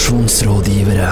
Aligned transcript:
Informasjonsrådgivere. 0.00 1.08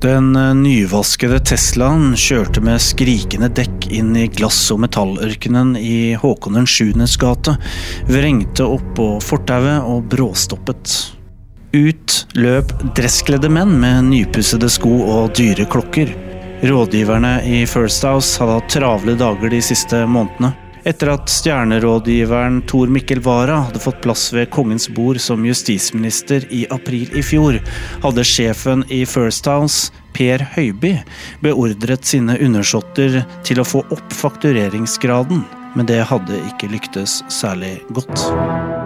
Den 0.00 0.36
eh, 0.36 0.54
nyvaskede 0.54 1.40
Teslaen 1.44 2.14
kjørte 2.16 2.62
med 2.64 2.80
skrikende 2.80 3.50
dekk 3.52 3.90
inn 3.92 4.14
i 4.16 4.30
glass- 4.32 4.70
og 4.72 4.80
metallørkenen 4.86 5.76
i 5.76 6.14
Håkon 6.16 6.56
den 6.56 6.66
7. 6.66 6.94
gate, 7.20 7.58
vrengte 8.08 8.64
opp 8.64 8.94
på 8.96 9.10
fortauet 9.20 9.84
og 9.84 10.08
bråstoppet. 10.08 10.96
Ut 11.76 12.16
løp 12.32 12.72
dresskledde 12.96 13.52
menn 13.52 13.76
med 13.84 14.08
nypussede 14.08 14.72
sko 14.72 14.96
og 15.04 15.36
dyre 15.36 15.68
klokker. 15.68 16.29
Rådgiverne 16.62 17.42
i 17.44 17.66
First 17.66 18.04
House 18.04 18.40
hadde 18.40 18.58
hatt 18.58 18.68
travle 18.68 19.14
dager 19.16 19.48
de 19.48 19.60
siste 19.64 20.02
månedene. 20.04 20.52
Etter 20.84 21.12
at 21.14 21.28
stjernerådgiveren 21.32 22.58
Tor 22.68 22.92
Mikkel 22.92 23.20
Wara 23.24 23.62
hadde 23.66 23.80
fått 23.80 24.02
plass 24.04 24.26
ved 24.32 24.50
kongens 24.52 24.88
bord 24.92 25.20
som 25.20 25.44
justisminister 25.48 26.44
i 26.52 26.66
april 26.72 27.08
i 27.16 27.22
fjor, 27.24 27.56
hadde 28.04 28.24
sjefen 28.28 28.84
i 28.92 29.06
First 29.08 29.48
House, 29.48 29.92
Per 30.12 30.44
Høiby, 30.56 30.98
beordret 31.40 32.04
sine 32.04 32.36
undersåtter 32.44 33.22
til 33.46 33.62
å 33.62 33.68
få 33.68 33.84
opp 33.88 34.12
faktureringsgraden, 34.12 35.44
men 35.76 35.88
det 35.88 36.02
hadde 36.12 36.44
ikke 36.50 36.72
lyktes 36.72 37.20
særlig 37.32 37.78
godt. 37.96 38.79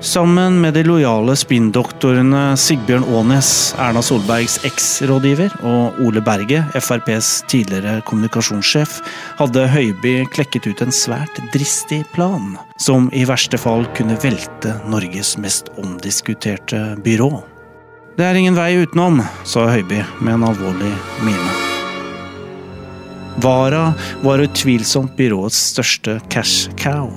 Sammen 0.00 0.60
med 0.60 0.74
de 0.74 0.82
lojale 0.84 1.32
spinndoktorene 1.36 2.56
Sigbjørn 2.60 3.06
Aanes, 3.16 3.48
Erna 3.80 4.02
Solbergs 4.04 4.58
eks-rådgiver, 4.68 5.54
og 5.64 5.96
Ole 6.04 6.20
Berge, 6.20 6.60
FrPs 6.76 7.30
tidligere 7.48 8.02
kommunikasjonssjef, 8.06 8.98
hadde 9.40 9.64
Høiby 9.72 10.14
klekket 10.36 10.68
ut 10.68 10.82
en 10.84 10.92
svært 10.92 11.40
dristig 11.54 12.02
plan, 12.12 12.58
som 12.76 13.08
i 13.16 13.24
verste 13.28 13.58
fall 13.60 13.88
kunne 13.96 14.18
velte 14.20 14.76
Norges 14.84 15.34
mest 15.40 15.72
omdiskuterte 15.80 16.82
byrå. 17.04 17.30
Det 18.16 18.24
er 18.24 18.36
ingen 18.36 18.56
vei 18.56 18.74
utenom, 18.84 19.22
sa 19.48 19.64
Høiby 19.72 20.02
med 20.20 20.36
en 20.36 20.46
alvorlig 20.50 20.92
mine. 21.24 21.56
Vara 23.44 23.90
var 24.22 24.44
utvilsomt 24.44 25.16
byråets 25.16 25.58
største 25.72 26.20
cash 26.32 26.70
cow. 26.80 27.10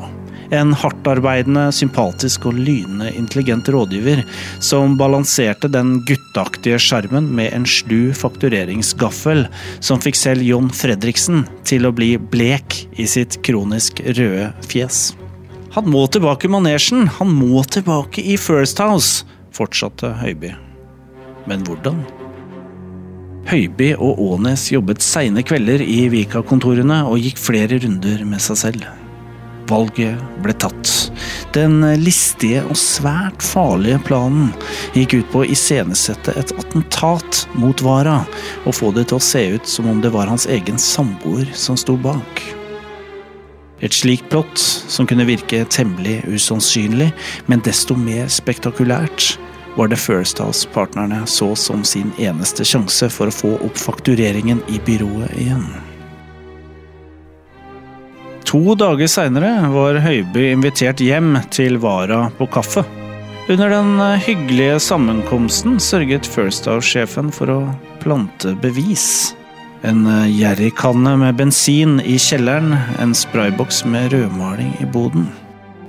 En 0.55 0.71
hardtarbeidende, 0.73 1.67
sympatisk 1.75 2.47
og 2.49 2.57
lynende 2.57 3.11
intelligent 3.13 3.69
rådgiver 3.69 4.23
som 4.63 4.95
balanserte 4.97 5.69
den 5.69 5.99
gutteaktige 6.09 6.79
sjarmen 6.81 7.27
med 7.37 7.53
en 7.53 7.67
slu 7.69 8.09
faktureringsgaffel 8.17 9.45
som 9.77 10.01
fikk 10.01 10.17
selv 10.17 10.45
John 10.45 10.71
Fredriksen 10.73 11.43
til 11.69 11.85
å 11.85 11.93
bli 11.93 12.15
blek 12.17 12.79
i 12.97 13.05
sitt 13.09 13.37
kronisk 13.45 14.01
røde 14.09 14.49
fjes. 14.65 15.11
Han 15.75 15.85
må 15.93 16.07
tilbake 16.09 16.47
i 16.47 16.51
manesjen, 16.51 17.05
han 17.19 17.29
må 17.29 17.61
tilbake 17.69 18.23
i 18.25 18.39
First 18.41 18.81
House, 18.81 19.27
fortsatte 19.53 20.15
Høiby. 20.17 20.55
Men 21.45 21.61
hvordan? 21.67 22.01
Høiby 23.49 23.91
og 23.97 24.17
Aanes 24.21 24.67
jobbet 24.73 25.05
seine 25.05 25.45
kvelder 25.45 25.81
i 25.85 26.07
Vika-kontorene 26.09 27.03
og 27.05 27.21
gikk 27.21 27.37
flere 27.41 27.77
runder 27.85 28.25
med 28.25 28.41
seg 28.45 28.59
selv. 28.65 28.89
Valget 29.69 30.19
ble 30.43 30.53
tatt. 30.57 30.91
Den 31.55 31.81
listige 32.01 32.61
og 32.65 32.77
svært 32.77 33.41
farlige 33.45 33.99
planen 34.05 34.51
gikk 34.93 35.15
ut 35.19 35.31
på 35.33 35.41
å 35.43 35.49
iscenesette 35.49 36.35
et 36.37 36.53
attentat 36.61 37.45
mot 37.57 37.81
Vara, 37.85 38.21
og 38.65 38.77
få 38.77 38.93
det 38.93 39.07
til 39.09 39.17
å 39.17 39.27
se 39.31 39.43
ut 39.55 39.69
som 39.69 39.89
om 39.89 40.01
det 40.03 40.13
var 40.13 40.29
hans 40.29 40.45
egen 40.49 40.77
samboer 40.81 41.49
som 41.57 41.77
sto 41.79 41.97
bak. 41.97 42.43
Et 43.79 43.95
slikt 43.95 44.27
plott, 44.29 44.59
som 44.59 45.07
kunne 45.07 45.27
virke 45.27 45.63
temmelig 45.71 46.19
usannsynlig, 46.27 47.13
men 47.47 47.63
desto 47.63 47.95
mer 47.95 48.27
spektakulært, 48.27 49.37
var 49.77 49.87
det 49.87 50.01
First 50.01 50.41
House-partnerne 50.43 51.21
så 51.29 51.53
som 51.55 51.85
sin 51.87 52.11
eneste 52.19 52.65
sjanse 52.67 53.07
for 53.13 53.31
å 53.31 53.35
få 53.35 53.53
opp 53.63 53.79
faktureringen 53.79 54.59
i 54.67 54.81
byrået 54.83 55.37
igjen. 55.39 55.69
To 58.49 58.73
dager 58.73 59.05
seinere 59.05 59.67
var 59.69 59.99
Høiby 60.01 60.47
invitert 60.49 61.03
hjem 61.05 61.35
til 61.53 61.75
Vara 61.83 62.31
på 62.33 62.47
kaffe. 62.49 62.81
Under 63.45 63.69
den 63.69 63.99
hyggelige 64.25 64.79
sammenkomsten 64.81 65.75
sørget 65.77 66.25
First 66.25 66.65
House-sjefen 66.65 67.29
for 67.29 67.51
å 67.53 67.57
plante 68.01 68.55
bevis. 68.57 69.35
En 69.85 70.01
jerrykanne 70.33 71.13
med 71.21 71.37
bensin 71.37 71.99
i 72.01 72.17
kjelleren, 72.17 72.73
en 72.97 73.13
sprayboks 73.13 73.83
med 73.85 74.15
rødmaling 74.15 74.73
i 74.81 74.89
boden. 74.97 75.29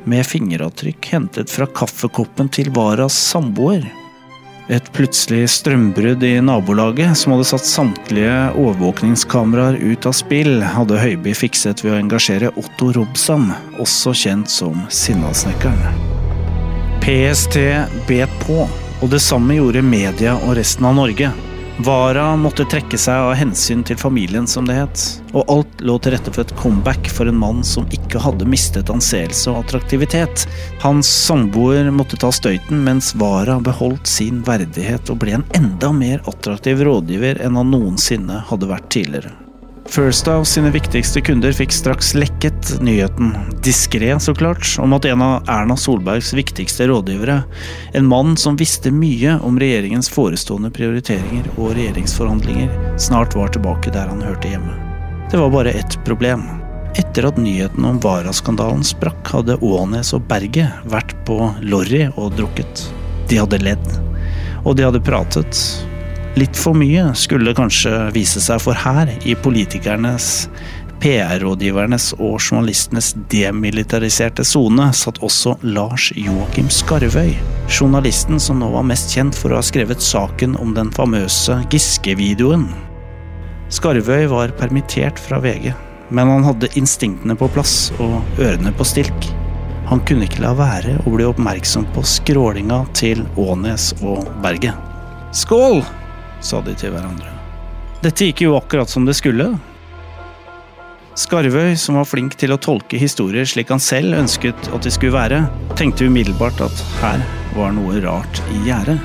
Med 0.05 0.29
fingeravtrykk 0.29 1.09
hentet 1.15 1.49
fra 1.49 1.65
kaffekoppen 1.65 2.53
til 2.53 2.69
Varas 2.77 3.17
samboer. 3.33 3.89
Et 4.71 4.91
plutselig 4.95 5.49
strømbrudd 5.51 6.23
i 6.23 6.37
nabolaget, 6.47 7.17
som 7.19 7.33
hadde 7.35 7.47
satt 7.49 7.67
samtlige 7.67 8.35
overvåkningskameraer 8.55 9.81
ut 9.83 10.07
av 10.07 10.15
spill, 10.15 10.61
hadde 10.63 11.01
Høiby 11.01 11.33
fikset 11.35 11.83
ved 11.83 11.97
å 11.97 11.99
engasjere 11.99 12.53
Otto 12.55 12.93
Robsam, 12.95 13.49
også 13.83 14.15
kjent 14.15 14.53
som 14.53 14.85
Sinnasnekkeren. 14.95 15.99
PST 17.03 17.59
bet 18.07 18.39
på, 18.45 18.63
og 19.01 19.11
det 19.11 19.19
samme 19.25 19.59
gjorde 19.59 19.83
media 19.83 20.37
og 20.45 20.55
resten 20.61 20.87
av 20.87 21.01
Norge. 21.01 21.33
Vara 21.81 22.37
måtte 22.37 22.67
trekke 22.69 22.99
seg 23.01 23.23
av 23.25 23.31
hensyn 23.39 23.81
til 23.87 23.97
familien, 23.97 24.45
som 24.51 24.67
det 24.69 24.75
het, 24.77 25.05
og 25.33 25.49
alt 25.49 25.81
lå 25.87 25.95
til 26.03 26.13
rette 26.13 26.33
for 26.35 26.45
et 26.45 26.53
comeback 26.61 27.09
for 27.09 27.31
en 27.31 27.39
mann 27.41 27.63
som 27.65 27.89
ikke 27.97 28.21
hadde 28.21 28.49
mistet 28.53 28.93
anseelse 28.93 29.49
og 29.49 29.63
attraktivitet. 29.63 30.45
Hans 30.85 31.09
samboer 31.09 31.89
måtte 31.95 32.21
ta 32.21 32.29
støyten, 32.37 32.83
mens 32.85 33.15
Vara 33.17 33.57
beholdt 33.65 34.11
sin 34.13 34.45
verdighet 34.45 35.09
og 35.09 35.23
ble 35.25 35.39
en 35.39 35.47
enda 35.57 35.95
mer 35.97 36.21
attraktiv 36.29 36.85
rådgiver 36.85 37.41
enn 37.41 37.57
han 37.57 37.73
noensinne 37.73 38.43
hadde 38.51 38.69
vært 38.69 38.93
tidligere. 38.93 39.40
First 39.91 40.27
House 40.27 40.53
sine 40.53 40.71
viktigste 40.71 41.19
kunder 41.21 41.51
fikk 41.53 41.73
straks 41.75 42.13
lekket 42.15 42.77
nyheten, 42.79 43.33
diskré 43.67 44.13
så 44.23 44.35
klart, 44.39 44.63
om 44.79 44.93
at 44.95 45.09
en 45.11 45.23
av 45.27 45.49
Erna 45.51 45.75
Solbergs 45.77 46.31
viktigste 46.31 46.87
rådgivere, 46.87 47.41
en 47.99 48.07
mann 48.07 48.37
som 48.39 48.59
visste 48.61 48.93
mye 48.95 49.35
om 49.43 49.59
regjeringens 49.59 50.07
forestående 50.15 50.71
prioriteringer 50.71 51.51
og 51.57 51.75
regjeringsforhandlinger, 51.75 52.71
snart 53.03 53.35
var 53.35 53.51
tilbake 53.51 53.91
der 53.91 54.07
han 54.13 54.23
hørte 54.23 54.55
hjemme. 54.55 54.79
Det 55.27 55.43
var 55.43 55.51
bare 55.59 55.75
ett 55.83 55.99
problem. 56.07 56.47
Etter 56.95 57.27
at 57.27 57.43
nyheten 57.43 57.91
om 57.91 57.99
Vara-skandalen 57.99 58.87
sprakk, 58.87 59.27
hadde 59.35 59.59
Ånes 59.59 60.15
og 60.15 60.23
Berget 60.31 60.87
vært 60.87 61.19
på 61.27 61.51
Lorry 61.67 62.07
og 62.15 62.37
drukket. 62.39 62.87
De 63.27 63.43
hadde 63.43 63.65
ledd. 63.67 63.95
Og 64.63 64.77
de 64.79 64.87
hadde 64.87 65.03
pratet. 65.03 65.67
Litt 66.39 66.55
for 66.55 66.79
mye 66.79 67.09
skulle 67.19 67.55
kanskje 67.59 67.91
vise 68.15 68.39
seg, 68.43 68.61
for 68.63 68.79
her, 68.79 69.11
i 69.27 69.35
politikernes, 69.35 70.47
PR-rådgivernes 71.01 72.13
og 72.21 72.37
journalistenes 72.37 73.15
demilitariserte 73.33 74.45
sone, 74.47 74.91
satt 74.95 75.19
også 75.25 75.57
Lars 75.65 76.11
Joakim 76.15 76.69
Skarvøy. 76.71 77.33
Journalisten 77.73 78.39
som 78.43 78.61
nå 78.61 78.69
var 78.75 78.87
mest 78.87 79.11
kjent 79.17 79.35
for 79.35 79.51
å 79.51 79.59
ha 79.59 79.65
skrevet 79.65 80.05
saken 80.05 80.55
om 80.61 80.75
den 80.77 80.93
famøse 80.95 81.57
Giske-videoen. 81.73 82.69
Skarvøy 83.73 84.29
var 84.31 84.55
permittert 84.61 85.19
fra 85.19 85.41
VG, 85.43 85.73
men 86.15 86.31
han 86.31 86.47
hadde 86.47 86.71
instinktene 86.79 87.35
på 87.39 87.49
plass 87.55 87.89
og 87.99 88.21
ørene 88.39 88.75
på 88.77 88.87
stilk. 88.87 89.31
Han 89.91 90.05
kunne 90.07 90.29
ikke 90.29 90.45
la 90.45 90.53
være 90.55 91.01
å 91.03 91.15
bli 91.17 91.27
oppmerksom 91.27 91.89
på 91.97 92.05
skrålinga 92.07 92.85
til 92.95 93.25
Ånes 93.41 93.91
og 94.05 94.29
Berget. 94.45 94.79
Skål! 95.35 95.83
Sa 96.41 96.61
de 96.65 96.75
til 96.79 96.95
hverandre. 96.95 97.33
Dette 98.01 98.31
gikk 98.31 98.47
jo 98.47 98.57
akkurat 98.57 98.89
som 98.89 99.05
det 99.05 99.17
skulle. 99.19 99.53
Skarvøy, 101.21 101.75
som 101.77 101.99
var 101.99 102.07
flink 102.09 102.37
til 102.41 102.55
å 102.55 102.61
tolke 102.63 102.97
historier 103.01 103.45
slik 103.49 103.69
han 103.73 103.83
selv 103.83 104.17
ønsket 104.17 104.71
at 104.73 104.87
de 104.87 104.93
skulle 104.95 105.17
være, 105.19 105.43
tenkte 105.77 106.07
umiddelbart 106.09 106.63
at 106.65 106.85
her 107.03 107.25
var 107.57 107.75
noe 107.77 108.01
rart 108.05 108.41
i 108.55 108.63
gjære. 108.69 108.97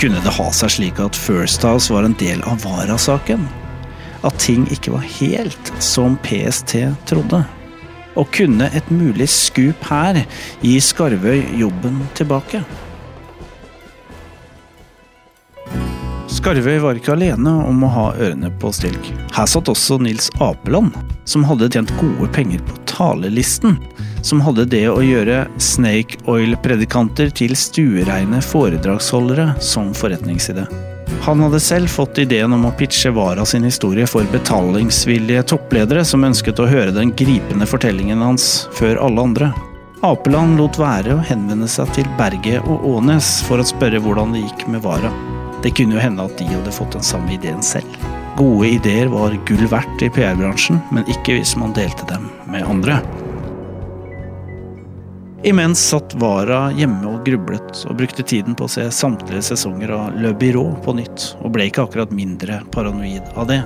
Kunne 0.00 0.22
det 0.24 0.32
ha 0.32 0.46
seg 0.56 0.72
slik 0.72 1.00
at 1.04 1.18
First 1.18 1.66
House 1.66 1.92
var 1.92 2.06
en 2.08 2.16
del 2.22 2.40
av 2.48 2.62
Vara-saken? 2.64 3.42
At 4.24 4.38
ting 4.40 4.64
ikke 4.72 4.94
var 4.94 5.04
helt 5.18 5.72
som 5.84 6.16
PST 6.24 6.78
trodde? 7.10 7.42
Og 8.16 8.30
kunne 8.32 8.70
et 8.72 8.88
mulig 8.92 9.28
skup 9.32 9.84
her 9.90 10.22
gi 10.64 10.78
Skarvøy 10.80 11.42
jobben 11.60 12.00
tilbake? 12.16 12.62
Skarvøy 16.40 16.78
var 16.80 16.96
ikke 16.96 17.12
alene 17.12 17.50
om 17.68 17.82
å 17.84 17.88
ha 17.92 18.04
ørene 18.16 18.48
på 18.62 18.70
stilk. 18.72 19.10
Her 19.36 19.44
satt 19.50 19.68
også 19.68 19.98
Nils 20.00 20.30
Apeland, 20.40 20.94
som 21.28 21.42
hadde 21.44 21.66
tjent 21.68 21.90
gode 21.98 22.30
penger 22.32 22.62
på 22.64 22.78
talelisten. 22.88 23.74
Som 24.24 24.40
hadde 24.46 24.64
det 24.72 24.86
å 24.88 25.02
gjøre 25.04 25.42
Snake 25.60 26.16
Oil-predikanter 26.32 27.28
til 27.36 27.52
stuereine 27.52 28.40
foredragsholdere 28.40 29.50
som 29.60 29.90
forretningside. 29.92 30.64
Han 31.26 31.44
hadde 31.44 31.60
selv 31.60 31.92
fått 31.92 32.22
ideen 32.24 32.56
om 32.56 32.64
å 32.64 32.72
pitche 32.78 33.12
Vara 33.12 33.44
sin 33.44 33.66
historie 33.68 34.08
for 34.08 34.24
betalingsvillige 34.32 35.42
toppledere 35.52 36.06
som 36.08 36.24
ønsket 36.24 36.62
å 36.64 36.70
høre 36.70 36.94
den 36.96 37.12
gripende 37.12 37.68
fortellingen 37.68 38.24
hans 38.24 38.46
før 38.80 38.96
alle 39.04 39.26
andre. 39.28 39.50
Apeland 40.08 40.56
lot 40.56 40.80
være 40.80 41.18
å 41.18 41.26
henvende 41.28 41.68
seg 41.68 41.92
til 41.98 42.08
Berge 42.16 42.62
og 42.64 42.88
Ånes 42.94 43.42
for 43.44 43.60
å 43.60 43.68
spørre 43.74 44.00
hvordan 44.00 44.32
det 44.32 44.46
gikk 44.46 44.64
med 44.72 44.80
Vara. 44.88 45.12
Det 45.62 45.70
kunne 45.76 45.96
jo 45.96 46.00
hende 46.00 46.24
at 46.24 46.38
de 46.40 46.46
hadde 46.48 46.72
fått 46.72 46.96
den 46.96 47.04
samme 47.04 47.34
ideen 47.34 47.62
selv. 47.62 47.88
Gode 48.38 48.68
ideer 48.78 49.10
var 49.12 49.34
gull 49.48 49.66
verdt 49.68 50.02
i 50.06 50.08
PR-bransjen, 50.12 50.78
men 50.94 51.08
ikke 51.12 51.36
hvis 51.36 51.56
man 51.60 51.74
delte 51.76 52.06
dem 52.08 52.30
med 52.48 52.64
andre. 52.64 53.00
Imens 55.44 55.80
satt 55.88 56.14
Vara 56.20 56.66
hjemme 56.76 57.14
og 57.14 57.24
grublet, 57.24 57.84
og 57.88 57.96
brukte 57.96 58.24
tiden 58.24 58.56
på 58.56 58.66
å 58.66 58.72
se 58.72 58.86
samtlige 58.92 59.44
sesonger 59.50 59.92
av 59.96 60.16
Le 60.20 60.34
Byrå 60.36 60.66
på 60.84 60.92
nytt, 60.96 61.30
og 61.40 61.54
ble 61.54 61.68
ikke 61.68 61.86
akkurat 61.86 62.12
mindre 62.12 62.60
paranoid 62.72 63.24
av 63.36 63.48
det. 63.48 63.62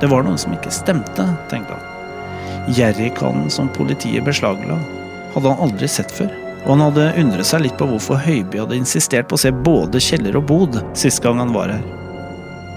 Det 0.00 0.08
var 0.12 0.24
noe 0.24 0.40
som 0.40 0.52
ikke 0.56 0.72
stemte, 0.72 1.24
tenkte 1.52 1.76
han. 1.76 2.72
Jerrykanen 2.76 3.48
som 3.52 3.72
politiet 3.72 4.24
beslagla, 4.24 4.76
hadde 5.34 5.52
han 5.52 5.64
aldri 5.68 5.88
sett 5.88 6.12
før, 6.12 6.32
og 6.64 6.74
han 6.74 6.84
hadde 6.88 7.08
undret 7.22 7.48
seg 7.48 7.64
litt 7.64 7.78
på 7.80 7.88
hvorfor 7.88 8.20
Høiby 8.20 8.60
hadde 8.60 8.78
insistert 8.78 9.30
på 9.30 9.38
å 9.38 9.42
se 9.42 9.52
både 9.52 10.02
kjeller 10.02 10.38
og 10.40 10.46
bod 10.50 10.80
sist 10.98 11.22
gang 11.24 11.40
han 11.40 11.54
var 11.56 11.72
her. 11.72 11.84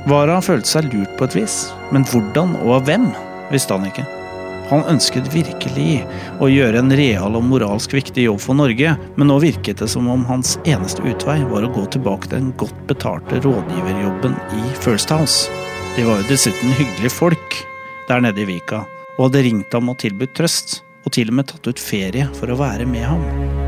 Vara 0.10 0.42
følte 0.44 0.68
seg 0.68 0.90
lurt 0.92 1.16
på 1.20 1.28
et 1.28 1.38
vis, 1.38 1.58
men 1.96 2.04
hvordan 2.08 2.58
og 2.64 2.78
av 2.80 2.90
hvem, 2.90 3.08
visste 3.52 3.76
han 3.76 3.88
ikke. 3.88 4.06
Han 4.72 4.86
ønsket 4.90 5.28
virkelig 5.34 6.04
å 6.42 6.48
gjøre 6.50 6.80
en 6.80 6.94
real 6.96 7.36
og 7.38 7.46
moralsk 7.46 7.96
viktig 7.96 8.26
jobb 8.28 8.40
for 8.42 8.58
Norge, 8.58 8.96
men 9.16 9.30
nå 9.30 9.38
virket 9.44 9.84
det 9.84 9.90
som 9.92 10.08
om 10.12 10.24
hans 10.28 10.56
eneste 10.64 11.04
utvei 11.08 11.40
var 11.52 11.68
å 11.68 11.72
gå 11.76 11.84
tilbake 11.94 12.30
til 12.30 12.40
den 12.40 12.54
godt 12.60 12.80
betalte 12.90 13.42
rådgiverjobben 13.44 14.38
i 14.60 14.64
First 14.84 15.12
House. 15.14 15.52
De 15.98 16.08
var 16.08 16.22
jo 16.22 16.32
dessuten 16.32 16.74
hyggelige 16.80 17.14
folk 17.14 17.60
der 18.10 18.24
nede 18.24 18.44
i 18.44 18.48
Vika, 18.50 18.86
og 19.18 19.28
hadde 19.28 19.44
ringt 19.46 19.76
ham 19.76 19.92
og 19.94 20.00
tilbudt 20.04 20.36
trøst, 20.40 20.82
og 21.04 21.14
til 21.16 21.30
og 21.30 21.40
med 21.40 21.52
tatt 21.52 21.70
ut 21.70 21.84
ferie 21.92 22.32
for 22.40 22.52
å 22.52 22.60
være 22.60 22.88
med 22.90 23.06
ham. 23.08 23.63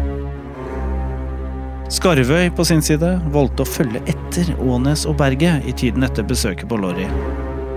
Skarvøy 1.90 2.50
på 2.58 2.66
sin 2.66 2.82
side 2.82 3.12
valgte 3.34 3.62
å 3.62 3.70
følge 3.70 4.02
etter 4.10 4.48
Ånes 4.62 5.04
og 5.06 5.20
Berget 5.20 5.68
i 5.70 5.74
tiden 5.78 6.06
etter 6.06 6.26
besøket 6.26 6.66
på 6.70 6.80
Lorry. 6.82 7.06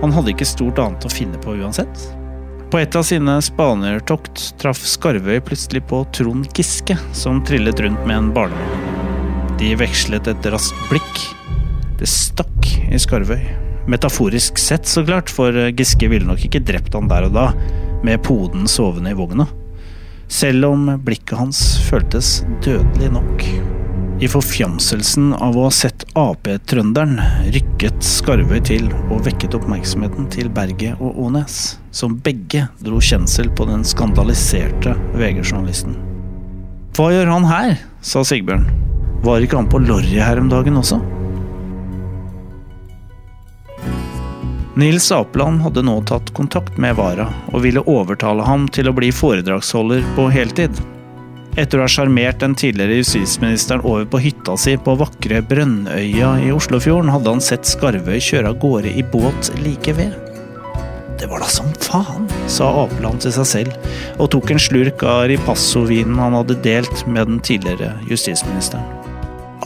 Han 0.01 0.13
hadde 0.15 0.33
ikke 0.33 0.47
stort 0.49 0.79
annet 0.81 1.05
å 1.05 1.11
finne 1.13 1.37
på 1.43 1.53
uansett, 1.59 2.07
på 2.69 2.77
et 2.77 2.93
av 2.97 3.05
sine 3.05 3.35
spanertokt 3.41 4.43
traff 4.61 4.81
Skarvøy 4.85 5.39
plutselig 5.45 5.81
på 5.89 6.03
Trond 6.13 6.45
Giske, 6.53 6.97
som 7.17 7.39
trillet 7.45 7.81
rundt 7.81 8.03
med 8.05 8.17
en 8.17 8.29
barnevogn. 8.33 9.55
De 9.61 9.71
vekslet 9.77 10.29
et 10.29 10.49
raskt 10.53 10.83
blikk. 10.91 11.23
Det 11.97 12.09
stakk 12.09 12.69
i 12.89 12.99
Skarvøy. 13.01 13.41
Metaforisk 13.89 14.61
sett, 14.61 14.85
så 14.85 15.01
klart, 15.05 15.33
for 15.33 15.53
Giske 15.73 16.11
ville 16.11 16.29
nok 16.29 16.45
ikke 16.45 16.61
drept 16.61 16.93
han 16.97 17.09
der 17.09 17.25
og 17.29 17.33
da, 17.37 17.47
med 18.05 18.21
poden 18.25 18.69
sovende 18.69 19.13
i 19.13 19.17
vogna. 19.17 19.49
Selv 20.29 20.69
om 20.69 20.87
blikket 21.01 21.39
hans 21.41 21.65
føltes 21.89 22.39
dødelig 22.61 23.11
nok. 23.17 23.49
I 24.19 24.27
forfjamselsen 24.27 25.29
av 25.39 25.55
å 25.55 25.61
ha 25.69 25.71
sett 25.71 26.03
Ap-trønderen 26.19 27.21
rykket 27.55 28.03
Skarvøy 28.03 28.57
til 28.67 28.89
og 29.07 29.21
vekket 29.23 29.55
oppmerksomheten 29.55 30.27
til 30.33 30.49
Berget 30.51 30.99
og 30.99 31.21
Ånes, 31.23 31.77
som 31.95 32.17
begge 32.25 32.65
dro 32.83 32.99
kjensel 32.99 33.47
på 33.55 33.69
den 33.69 33.85
skandaliserte 33.87 34.97
VG-journalisten. 35.15 35.95
Hva 36.97 37.07
gjør 37.15 37.31
han 37.31 37.47
her? 37.47 37.79
sa 38.03 38.25
Sigbjørn. 38.27 38.67
Var 39.23 39.47
ikke 39.47 39.61
han 39.61 39.71
på 39.71 39.79
Lorry 39.85 40.19
her 40.19 40.43
om 40.43 40.51
dagen 40.51 40.83
også? 40.83 40.99
Nils 44.79 45.07
Apeland 45.15 45.63
hadde 45.63 45.87
nå 45.87 45.95
tatt 46.11 46.35
kontakt 46.35 46.75
med 46.75 46.99
Vara 46.99 47.31
og 47.53 47.63
ville 47.63 47.87
overtale 47.87 48.43
ham 48.43 48.67
til 48.67 48.91
å 48.91 48.97
bli 48.99 49.15
foredragsholder 49.15 50.03
på 50.19 50.27
heltid. 50.35 50.75
Etter 51.59 51.81
å 51.81 51.83
ha 51.83 51.91
sjarmert 51.91 52.39
den 52.39 52.53
tidligere 52.55 53.01
justisministeren 53.01 53.81
over 53.83 54.05
på 54.07 54.21
hytta 54.23 54.53
si 54.55 54.77
på 54.79 54.93
vakre 55.01 55.41
Brønnøya 55.43 56.29
i 56.45 56.53
Oslofjorden, 56.55 57.11
hadde 57.11 57.33
han 57.33 57.43
sett 57.43 57.67
Skarvøy 57.67 58.15
kjøre 58.23 58.53
av 58.53 58.59
gårde 58.61 58.93
i 58.95 59.03
båt 59.03 59.49
like 59.59 59.91
ved. 59.97 60.13
Det 61.19 61.27
var 61.27 61.43
da 61.43 61.49
som 61.51 61.67
faen, 61.83 62.29
sa 62.47 62.69
Apeland 62.85 63.19
til 63.25 63.33
seg 63.35 63.49
selv, 63.49 63.89
og 64.15 64.29
tok 64.31 64.53
en 64.53 64.61
slurk 64.63 65.03
av 65.03 65.25
ripasso-vinen 65.33 66.21
han 66.23 66.37
hadde 66.37 66.55
delt 66.63 67.03
med 67.11 67.27
den 67.27 67.41
tidligere 67.43 67.91
justisministeren. 68.07 68.87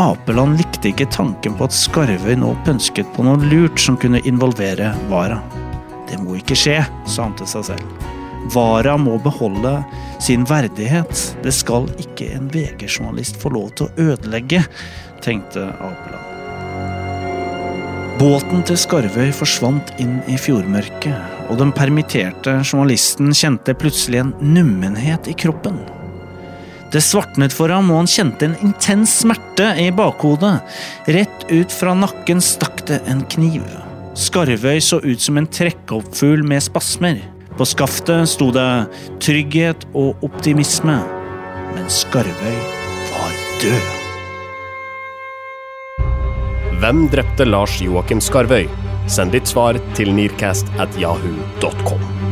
Apeland 0.01 0.57
likte 0.57 0.89
ikke 0.89 1.11
tanken 1.13 1.53
på 1.59 1.67
at 1.67 1.77
Skarvøy 1.77 2.33
nå 2.41 2.55
pønsket 2.65 3.13
på 3.13 3.27
noe 3.27 3.37
lurt 3.51 3.77
som 3.77 3.99
kunne 4.01 4.23
involvere 4.25 4.95
Vara. 5.13 5.37
Det 6.09 6.17
må 6.23 6.39
ikke 6.41 6.57
skje, 6.57 6.79
sa 7.05 7.27
han 7.27 7.37
til 7.37 7.53
seg 7.53 7.69
selv. 7.69 8.02
Vara 8.51 8.97
må 8.99 9.15
beholde 9.23 9.77
sin 10.21 10.43
verdighet. 10.49 11.37
Det 11.43 11.53
skal 11.55 11.87
ikke 12.01 12.27
en 12.35 12.51
VG-journalist 12.51 13.39
få 13.39 13.53
lov 13.55 13.71
til 13.77 13.87
å 13.87 14.11
ødelegge, 14.11 14.65
tenkte 15.23 15.69
Apeland. 15.79 16.29
Båten 18.19 18.61
til 18.67 18.77
Skarvøy 18.77 19.31
forsvant 19.35 19.89
inn 19.99 20.19
i 20.29 20.35
fjordmørket, 20.37 21.47
og 21.49 21.57
den 21.59 21.73
permitterte 21.75 22.59
journalisten 22.61 23.33
kjente 23.35 23.73
plutselig 23.75 24.21
en 24.21 24.35
nummenhet 24.39 25.27
i 25.31 25.33
kroppen. 25.35 25.79
Det 26.93 27.01
svartnet 27.01 27.55
for 27.55 27.73
ham, 27.73 27.89
og 27.89 28.03
han 28.03 28.11
kjente 28.11 28.45
en 28.45 28.55
intens 28.61 29.15
smerte 29.23 29.71
i 29.81 29.89
bakhodet. 29.97 30.59
Rett 31.09 31.47
ut 31.49 31.73
fra 31.73 31.95
nakken 31.97 32.43
stakk 32.43 32.85
det 32.91 33.01
en 33.09 33.25
kniv. 33.33 33.65
Skarvøy 34.13 34.77
så 34.77 35.01
ut 35.01 35.21
som 35.21 35.41
en 35.41 35.49
trekkoppfugl 35.49 36.45
med 36.45 36.61
spasmer. 36.61 37.17
På 37.57 37.65
skaftet 37.65 38.29
sto 38.29 38.51
det 38.51 38.87
'trygghet 39.19 39.85
og 39.93 40.15
optimisme', 40.25 41.03
men 41.75 41.89
Skarvøy 41.89 42.57
var 43.11 43.31
død. 43.61 43.91
Hvem 46.79 47.09
drepte 47.09 47.45
Lars 47.45 47.81
Joakim 47.81 48.21
Skarvøy? 48.21 48.67
Send 49.07 49.31
ditt 49.31 49.47
svar 49.47 49.77
til 49.93 50.13
nearcast 50.15 50.65
at 50.79 50.89
yahoo.com. 50.97 52.22